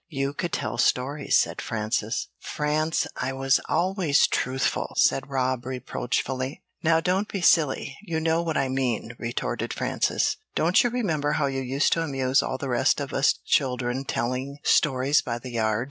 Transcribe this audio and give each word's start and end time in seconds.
"You 0.09 0.33
could 0.33 0.51
tell 0.51 0.79
stories," 0.79 1.37
said 1.37 1.61
Frances. 1.61 2.29
"France, 2.39 3.05
I 3.17 3.33
was 3.33 3.59
always 3.69 4.25
truthful," 4.25 4.95
said 4.97 5.29
Rob, 5.29 5.63
reproachfully. 5.63 6.63
"Now, 6.81 7.01
don't 7.01 7.27
be 7.27 7.41
silly; 7.41 7.99
you 8.01 8.19
know 8.19 8.41
what 8.41 8.57
I 8.57 8.67
mean," 8.67 9.11
retorted 9.19 9.75
Frances. 9.75 10.37
"Don't 10.55 10.83
you 10.83 10.89
remember 10.89 11.33
how 11.33 11.45
you 11.45 11.61
used 11.61 11.93
to 11.93 12.01
amuse 12.01 12.41
all 12.41 12.57
the 12.57 12.67
rest 12.67 12.99
of 12.99 13.13
us 13.13 13.33
children 13.45 14.03
telling 14.03 14.57
stories 14.63 15.21
by 15.21 15.37
the 15.37 15.51
yard? 15.51 15.79